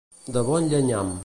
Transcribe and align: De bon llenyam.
De 0.35 0.41
bon 0.47 0.63
llenyam. 0.71 1.09